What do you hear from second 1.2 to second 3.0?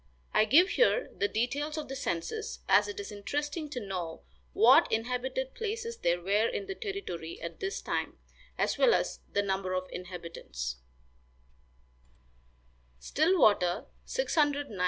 details of the census, as it